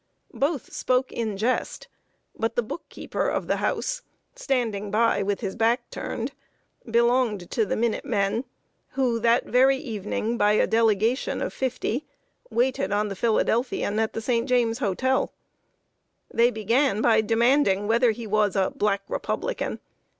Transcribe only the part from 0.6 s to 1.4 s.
spoke in